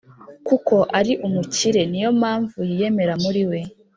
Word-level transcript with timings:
Kuko 0.47 0.75
ari 0.99 1.11
umukire 1.27 1.81
niyompamvu 1.91 2.57
yiyemera 2.69 3.13
muriwe 3.23 3.59